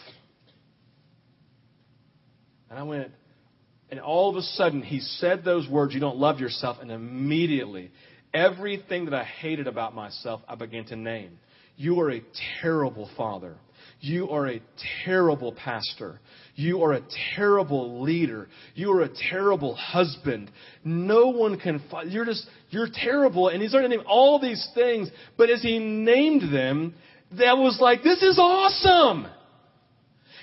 [2.70, 3.12] And I went,
[3.92, 6.78] and all of a sudden he said those words, You don't love yourself.
[6.82, 7.92] And immediately,
[8.34, 11.38] everything that I hated about myself, I began to name.
[11.76, 12.22] You are a
[12.62, 13.56] terrible father.
[14.00, 14.62] You are a
[15.06, 16.20] terrible pastor.
[16.56, 17.02] You are a
[17.36, 18.48] terrible leader.
[18.76, 20.52] You are a terrible husband.
[20.84, 22.08] No one can, fight.
[22.08, 23.48] you're just, you're terrible.
[23.48, 25.10] And he started name all these things.
[25.36, 26.94] But as he named them,
[27.40, 29.28] that was like, this is awesome.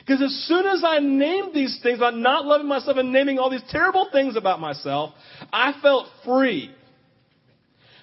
[0.00, 3.50] Because as soon as I named these things about not loving myself and naming all
[3.50, 5.14] these terrible things about myself,
[5.52, 6.74] I felt free.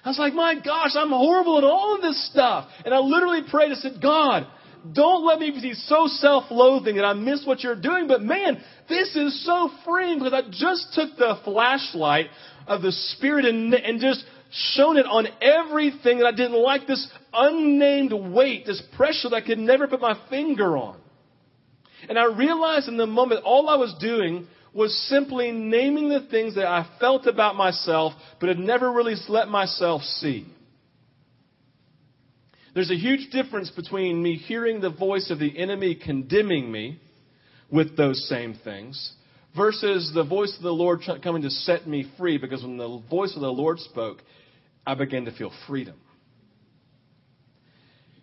[0.02, 2.68] I was like, my gosh, I'm horrible at all of this stuff.
[2.86, 4.46] And I literally prayed and said, God,
[4.92, 8.08] don't let me be so self-loathing that I miss what you're doing.
[8.08, 12.26] But man, this is so freeing because I just took the flashlight
[12.66, 16.86] of the Spirit and, and just shone it on everything that I didn't like.
[16.86, 20.98] This unnamed weight, this pressure that I could never put my finger on.
[22.08, 26.54] And I realized in the moment all I was doing was simply naming the things
[26.54, 30.46] that I felt about myself, but had never really let myself see.
[32.74, 37.00] There's a huge difference between me hearing the voice of the enemy condemning me
[37.70, 39.12] with those same things
[39.56, 43.34] versus the voice of the Lord coming to set me free because when the voice
[43.34, 44.18] of the Lord spoke,
[44.86, 45.96] I began to feel freedom.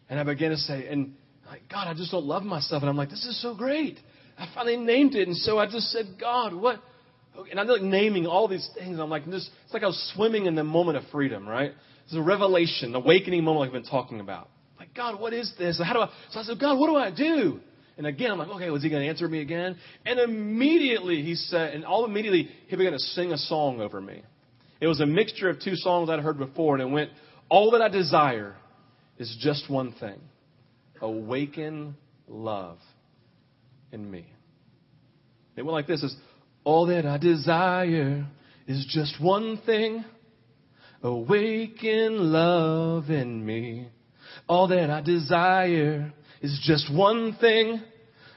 [0.09, 2.81] And I began to say, and like, God, I just don't love myself.
[2.81, 3.99] And I'm like, this is so great.
[4.37, 5.27] I finally named it.
[5.27, 6.81] And so I just said, God, what?
[7.49, 8.99] And I'm like naming all these things.
[8.99, 11.71] I'm like, this, it's like I was swimming in the moment of freedom, right?
[12.05, 14.49] It's a revelation, awakening moment like I've been talking about.
[14.77, 15.81] Like, God, what is this?
[15.83, 16.09] How do I?
[16.31, 17.59] So I said, God, what do I do?
[17.97, 19.77] And again, I'm like, okay, was he going to answer me again?
[20.05, 24.21] And immediately he said, and all immediately he began to sing a song over me.
[24.81, 27.09] It was a mixture of two songs I'd heard before, and it went,
[27.47, 28.55] all that I desire
[29.17, 30.19] is just one thing.
[31.01, 31.95] Awaken
[32.27, 32.79] love
[33.91, 34.25] in me.
[35.55, 36.15] It went like this, is
[36.65, 38.25] all that I desire
[38.67, 40.03] is just one thing.
[41.05, 43.87] Awaken love in me.
[44.49, 47.79] All that I desire is just one thing.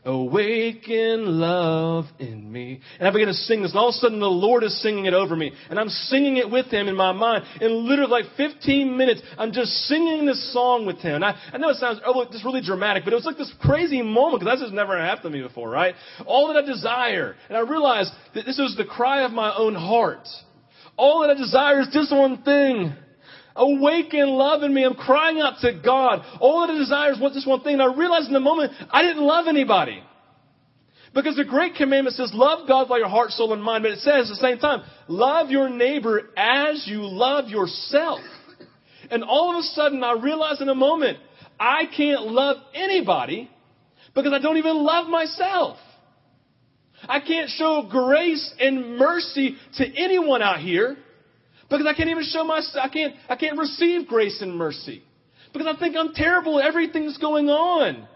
[0.04, 2.82] Awaken love in me.
[2.98, 5.06] And I begin to sing this, and all of a sudden the Lord is singing
[5.06, 5.50] it over me.
[5.70, 7.44] And I'm singing it with Him in my mind.
[7.62, 11.14] In literally like 15 minutes, I'm just singing this song with Him.
[11.14, 13.52] And I, I know it sounds oh, just really dramatic, but it was like this
[13.62, 15.94] crazy moment, because that's just never happened to me before, right?
[16.26, 17.34] All that I desire.
[17.48, 20.28] And I realized that this was the cry of my own heart.
[20.98, 22.92] All that I desire is just one thing.
[23.54, 24.84] Awaken love in me.
[24.84, 26.22] I'm crying out to God.
[26.40, 27.74] All that I desire is this one thing.
[27.74, 30.02] And I realized in the moment I didn't love anybody.
[31.14, 33.82] Because the great commandment says, love God by your heart, soul, and mind.
[33.82, 38.20] But it says at the same time, love your neighbor as you love yourself.
[39.10, 41.18] And all of a sudden I realized in a moment,
[41.58, 43.50] I can't love anybody
[44.14, 45.78] because I don't even love myself.
[47.08, 50.96] I can't show grace and mercy to anyone out here
[51.70, 55.02] because I can't even show my, I can't, I can't receive grace and mercy.
[55.52, 56.60] Because I think I'm terrible.
[56.60, 58.06] Everything's going on.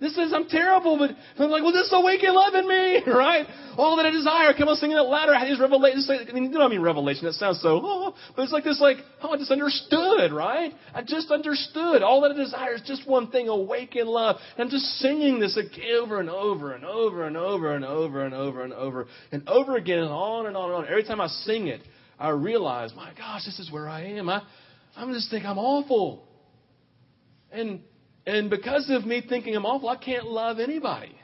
[0.00, 3.46] This is, I'm terrible, but I'm like, well, this is awaken love in me, right?
[3.76, 4.54] All that I desire.
[4.56, 5.34] Come on, singing it louder.
[5.34, 6.10] I had these revelations.
[6.10, 7.26] I mean, you know I mean, revelation.
[7.26, 10.72] That sounds so, oh, but it's like this, like, oh, I just understood, right?
[10.94, 12.02] I just understood.
[12.02, 14.36] All that I desire is just one thing, awaken love.
[14.56, 15.58] And I'm just singing this
[15.92, 19.76] over and over and over and over and over and over and over and over
[19.76, 20.86] again and on and on and on.
[20.88, 21.82] Every time I sing it,
[22.18, 24.30] I realize, my gosh, this is where I am.
[24.30, 24.42] I,
[24.96, 26.26] I'm just think I'm awful.
[27.52, 27.80] And,
[28.26, 31.14] and because of me thinking I'm awful, I can't love anybody.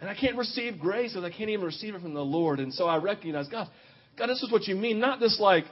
[0.00, 2.58] And I can't receive grace and I can't even receive it from the Lord.
[2.58, 3.68] And so I recognize, God,
[4.18, 4.98] God, this is what you mean.
[4.98, 5.64] Not this like,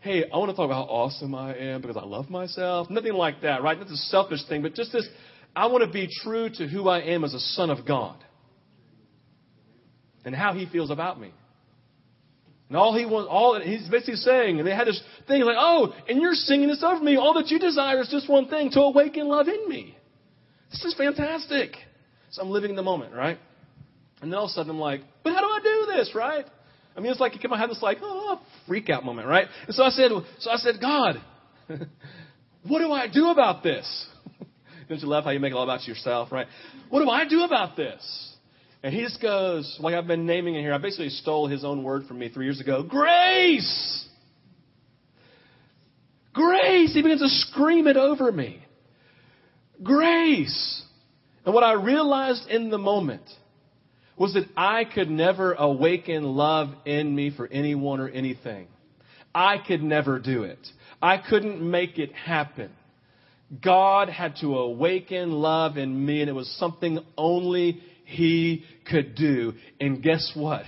[0.00, 2.88] hey, I want to talk about how awesome I am because I love myself.
[2.90, 3.78] Nothing like that, right?
[3.78, 5.08] That's a selfish thing, but just this,
[5.56, 8.22] I want to be true to who I am as a son of God
[10.24, 11.32] and how he feels about me.
[12.68, 15.94] And all he wants, all he's basically saying, and they had this thing like, oh,
[16.08, 17.16] and you're singing this over me.
[17.16, 19.96] All that you desire is just one thing, to awaken love in me.
[20.70, 21.76] This is fantastic.
[22.30, 23.38] So I'm living in the moment, right?
[24.22, 26.46] And then all of a sudden I'm like, but how do I do this, right?
[26.96, 29.46] I mean, it's like I have this like, oh, freak out moment, right?
[29.66, 31.20] And so I said, so I said, God,
[32.66, 34.06] what do I do about this?
[34.88, 36.46] Don't you love how you make it all about yourself, right?
[36.88, 38.33] What do I do about this?
[38.84, 41.82] And he just goes, like I've been naming it here, I basically stole his own
[41.82, 44.06] word from me three years ago grace!
[46.34, 46.92] Grace!
[46.92, 48.62] He begins to scream it over me.
[49.82, 50.82] Grace!
[51.46, 53.22] And what I realized in the moment
[54.18, 58.66] was that I could never awaken love in me for anyone or anything.
[59.34, 60.58] I could never do it.
[61.00, 62.70] I couldn't make it happen.
[63.62, 69.54] God had to awaken love in me, and it was something only he could do.
[69.80, 70.64] And guess what?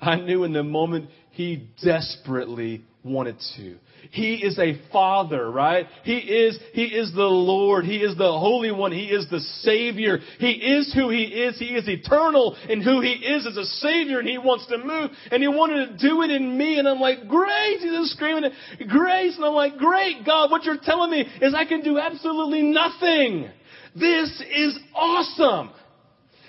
[0.00, 3.76] I knew in the moment he desperately wanted to.
[4.10, 5.86] He is a father, right?
[6.04, 7.84] He is, he is the Lord.
[7.84, 8.92] He is the Holy One.
[8.92, 10.18] He is the Savior.
[10.38, 11.58] He is who He is.
[11.58, 15.10] He is eternal and who He is as a Savior and He wants to move
[15.30, 17.80] and He wanted to do it in me and I'm like, great!
[17.80, 18.50] He's just screaming,
[18.88, 19.36] grace!
[19.36, 23.50] And I'm like, great God, what you're telling me is I can do absolutely nothing.
[23.94, 25.70] This is awesome.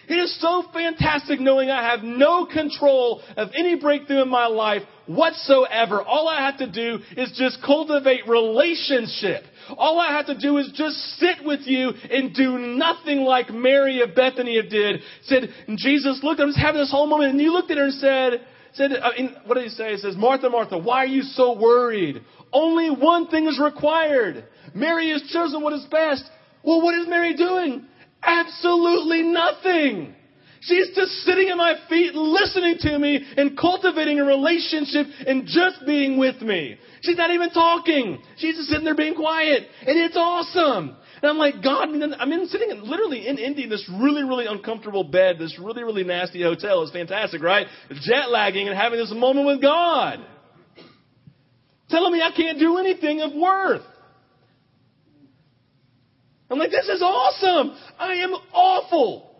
[0.07, 4.83] It is so fantastic knowing I have no control of any breakthrough in my life
[5.05, 6.01] whatsoever.
[6.01, 9.43] All I have to do is just cultivate relationship.
[9.77, 14.01] All I have to do is just sit with you and do nothing like Mary
[14.01, 15.01] of Bethany did.
[15.23, 17.93] Said, Jesus looked, I'm just having this whole moment, and you looked at her and
[17.93, 18.41] said,
[18.73, 19.11] said, uh,
[19.45, 19.91] what did he say?
[19.91, 22.21] He says, Martha, Martha, why are you so worried?
[22.53, 24.45] Only one thing is required.
[24.73, 26.23] Mary has chosen what is best.
[26.63, 27.85] Well, what is Mary doing?
[28.23, 30.13] Absolutely nothing.
[30.61, 35.85] She's just sitting at my feet, listening to me and cultivating a relationship and just
[35.85, 36.77] being with me.
[37.01, 38.21] She's not even talking.
[38.37, 39.67] She's just sitting there being quiet.
[39.81, 40.97] And it's awesome.
[41.21, 44.45] And I'm like, God, I'm in sitting in, literally in Indy, in this really, really
[44.45, 46.83] uncomfortable bed, this really, really nasty hotel.
[46.83, 47.67] It's fantastic, right?
[48.01, 50.19] Jet lagging and having this moment with God.
[51.89, 53.83] Telling me I can't do anything of worth.
[56.49, 57.75] I'm like, this is awesome.
[57.99, 59.35] I am awful.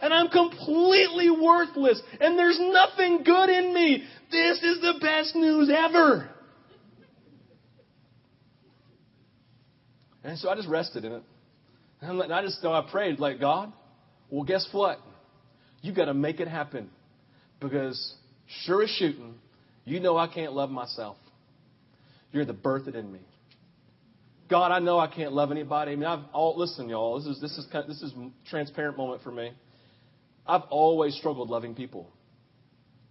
[0.00, 2.00] And I'm completely worthless.
[2.20, 4.04] And there's nothing good in me.
[4.30, 6.28] This is the best news ever.
[10.22, 11.22] And so I just rested in it.
[12.02, 13.72] And I just, I prayed, like, God,
[14.30, 14.98] well, guess what?
[15.82, 16.90] You got to make it happen.
[17.58, 18.14] Because
[18.64, 19.34] sure as shooting,
[19.84, 21.16] you know I can't love myself.
[22.32, 23.20] You're the birth it in me.
[24.50, 25.92] God, I know I can't love anybody.
[25.92, 27.18] I mean, I've all listen, y'all.
[27.18, 28.12] This is this is kind of, this is
[28.50, 29.52] transparent moment for me.
[30.46, 32.10] I've always struggled loving people.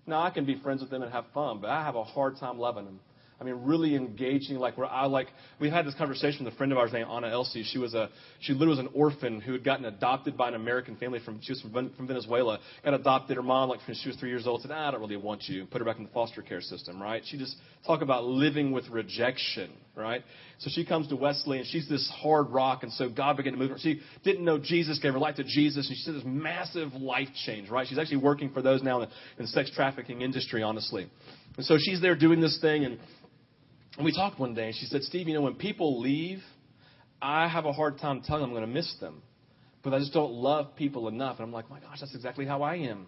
[0.05, 2.37] Now I can be friends with them and have fun, but I have a hard
[2.37, 2.99] time loving them.
[3.39, 5.27] I mean, really engaging, like where I like,
[5.59, 7.63] we had this conversation with a friend of ours named Anna Elsie.
[7.63, 8.09] She was a,
[8.41, 11.53] she literally was an orphan who had gotten adopted by an American family from, she
[11.53, 13.37] was from, from Venezuela, got adopted.
[13.37, 15.43] Her mom, like when she was three years old, said, ah, I don't really want
[15.47, 15.65] you.
[15.65, 17.23] Put her back in the foster care system, right?
[17.25, 17.55] She just
[17.87, 20.21] talk about living with rejection, right?
[20.57, 22.83] So she comes to Wesley and she's this hard rock.
[22.83, 23.77] And so God began to move her.
[23.79, 25.87] She didn't know Jesus, gave her life to Jesus.
[25.87, 27.87] And she said this massive life change, right?
[27.87, 31.09] She's actually working for those now in the, in the sex trafficking industry, honestly.
[31.55, 32.99] And so she's there doing this thing and
[33.99, 36.39] and we talked one day, and she said, Steve, you know, when people leave,
[37.21, 39.21] I have a hard time telling them I'm going to miss them.
[39.83, 41.35] But I just don't love people enough.
[41.37, 43.07] And I'm like, my gosh, that's exactly how I am.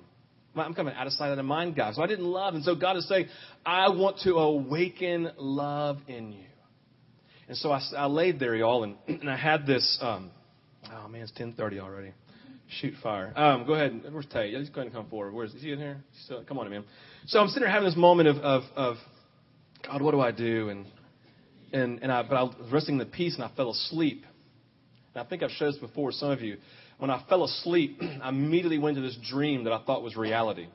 [0.54, 1.94] I'm an out of sight, out of mind guy.
[1.94, 2.56] So I didn't love.
[2.56, 3.28] And so God is saying,
[3.66, 6.44] I want to awaken love in you.
[7.48, 9.98] And so I, I laid there, y'all, and, and I had this.
[10.02, 10.30] Um,
[10.94, 12.12] oh, man, it's 1030 already.
[12.82, 13.32] Shoot fire.
[13.38, 14.02] Um, go ahead.
[14.12, 14.52] Where's Tay?
[14.52, 15.34] Just go ahead and come forward.
[15.34, 16.04] Where's is he in here?
[16.26, 16.84] Still, come on, man.
[17.28, 18.98] So I'm sitting there having this moment of, of, of
[19.86, 20.70] God, what do I do?
[20.70, 20.86] And
[21.74, 24.26] and and I but I was resting in the peace and I fell asleep.
[25.14, 26.12] And I think I've shared this before.
[26.12, 26.58] Some of you,
[26.98, 30.68] when I fell asleep, I immediately went into this dream that I thought was reality.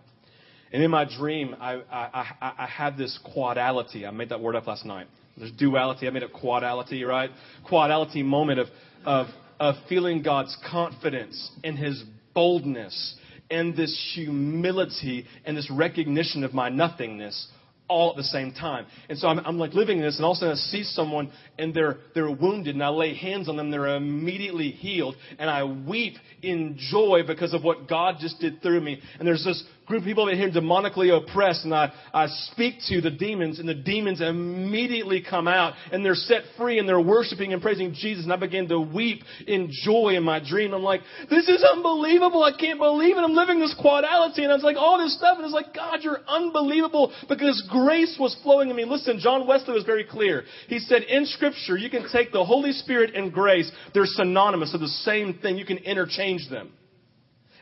[0.73, 4.05] And in my dream, I, I, I, I had this quadality.
[4.05, 5.07] I made that word up last night.
[5.37, 6.07] There's duality.
[6.07, 7.31] I made it quadality, right?
[7.69, 8.67] Quadality moment of,
[9.05, 9.27] of,
[9.61, 12.03] of feeling God's confidence and His
[12.35, 13.15] boldness
[13.49, 17.49] and this humility and this recognition of my nothingness
[17.89, 18.87] all at the same time.
[19.09, 21.31] And so I'm, I'm like living this, and all of a sudden I see someone
[21.59, 25.65] and they're they're wounded, and I lay hands on them, they're immediately healed, and I
[25.65, 29.01] weep in joy because of what God just did through me.
[29.19, 33.01] And there's this group of people over here demonically oppressed, and I, I speak to
[33.01, 37.53] the demons, and the demons immediately come out, and they're set free, and they're worshiping
[37.53, 40.75] and praising Jesus, and I begin to weep in joy in my dream.
[40.75, 42.43] I'm like, this is unbelievable.
[42.43, 43.21] I can't believe it.
[43.21, 46.01] I'm living this quadality, and I was like, all this stuff, and it's like, God,
[46.03, 48.85] you're unbelievable because grace was flowing in me.
[48.85, 50.45] Listen, John Wesley was very clear.
[50.69, 53.71] He said, in Scripture, you can take the Holy Spirit and grace.
[53.95, 54.73] They're synonymous.
[54.73, 55.57] They're the same thing.
[55.59, 56.73] You can interchange them.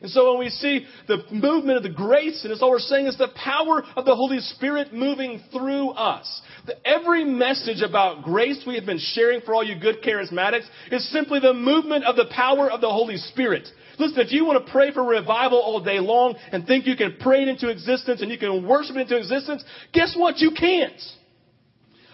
[0.04, 3.06] And so when we see the movement of the grace, and it's all we're saying
[3.06, 6.42] is the power of the Holy Spirit moving through us.
[6.66, 11.10] The, every message about grace we have been sharing for all you good charismatics is
[11.10, 13.66] simply the movement of the power of the Holy Spirit.
[13.98, 17.16] Listen, if you want to pray for revival all day long and think you can
[17.18, 20.36] pray it into existence and you can worship it into existence, guess what?
[20.36, 21.00] You can't.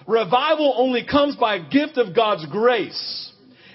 [0.07, 3.30] Revival only comes by gift of God's grace.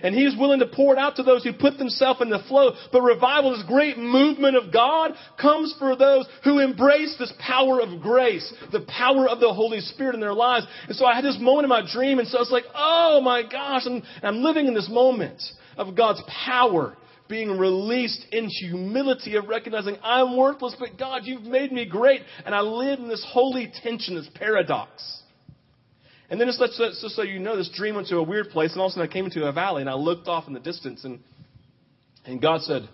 [0.06, 2.74] And He's willing to pour it out to those who put themselves in the flow.
[2.92, 8.04] But revival, this great movement of God, comes for those who embrace this power of
[8.04, 10.68] grace, the power of the Holy Spirit in their lives.
[10.88, 13.42] And so I had this moment in my dream, and so it's like, oh my
[13.42, 15.42] gosh, and I'm living in this moment
[15.76, 16.96] of God's power
[17.28, 22.22] being released in humility of recognizing I'm worthless, but God, you've made me great.
[22.46, 25.24] And I live in this holy tension, this paradox.
[26.30, 28.72] And then just, let, just so you know, this dream went to a weird place,
[28.72, 30.54] and all of a sudden I came into a valley, and I looked off in
[30.54, 31.20] the distance, and
[32.26, 32.90] and God said,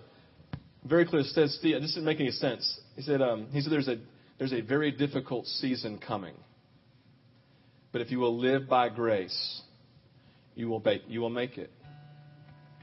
[0.84, 2.80] very clear, says, Steve, this didn't make any sense.
[2.96, 3.98] He said, um, he said, there's a
[4.38, 6.34] there's a very difficult season coming,
[7.92, 9.62] but if you will live by grace,
[10.56, 11.72] you will make you will make it.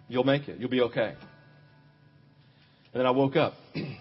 [0.09, 0.59] You'll make it.
[0.59, 1.15] You'll be okay.
[2.93, 3.53] And then I woke up.
[3.75, 3.99] and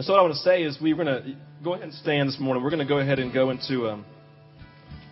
[0.00, 2.38] so what I want to say is we're going to go ahead and stand this
[2.38, 2.62] morning.
[2.62, 3.88] We're going to go ahead and go into.
[3.88, 4.04] Um,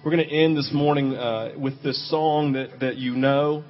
[0.04, 3.62] we're going to end this morning uh, with this song that, that you know.